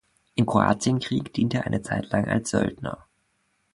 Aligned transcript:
Im 0.33 0.47
Kroatienkrieg 0.47 1.31
diente 1.31 1.57
er 1.59 1.67
eine 1.67 1.83
Zeit 1.83 2.09
lang 2.09 2.27
als 2.27 2.49
Söldner. 2.49 3.05